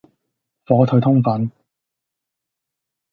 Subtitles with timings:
[0.65, 1.51] 火腿通粉